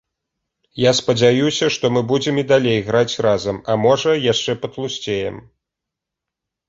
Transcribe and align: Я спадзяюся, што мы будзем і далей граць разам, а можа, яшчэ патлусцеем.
Я 0.83 0.91
спадзяюся, 0.99 1.65
што 1.75 1.85
мы 1.97 2.01
будзем 2.11 2.35
і 2.43 2.45
далей 2.53 2.79
граць 2.89 3.19
разам, 3.29 3.61
а 3.73 3.77
можа, 3.85 4.17
яшчэ 4.33 4.51
патлусцеем. 4.65 5.35